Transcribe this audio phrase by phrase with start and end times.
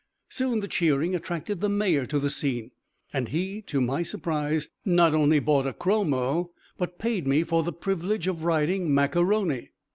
[0.29, 2.71] Soon the cheering attracted the Mayor to the scene,
[3.13, 7.71] and he, to my surprise, not only bought a chromo, but paid me for the
[7.71, 9.69] privilege of riding Mac A'Rony.